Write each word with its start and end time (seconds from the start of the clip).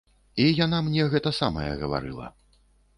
І 0.45 0.47
яна 0.65 0.79
мне 0.87 1.03
гэта 1.13 1.37
самае 1.43 1.69
гаварыла. 1.85 2.35